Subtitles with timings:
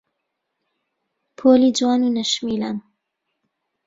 [1.37, 2.77] پۆلی جوان و نەشمیلان